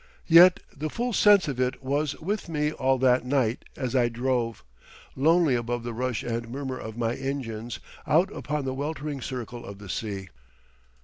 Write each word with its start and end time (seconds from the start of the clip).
Yet 0.25 0.61
the 0.75 0.89
full 0.89 1.13
sense 1.13 1.47
of 1.47 1.59
it 1.59 1.83
was 1.83 2.19
with 2.19 2.49
me 2.49 2.71
all 2.71 2.97
that 2.97 3.23
night 3.23 3.65
as 3.77 3.95
I 3.95 4.09
drove, 4.09 4.63
lonely 5.15 5.53
above 5.53 5.83
the 5.83 5.93
rush 5.93 6.23
and 6.23 6.49
murmur 6.49 6.79
of 6.79 6.97
my 6.97 7.13
engines, 7.15 7.79
out 8.07 8.35
upon 8.35 8.65
the 8.65 8.73
weltering 8.73 9.21
circle 9.21 9.63
of 9.63 9.77
the 9.77 9.89
sea. 9.89 10.29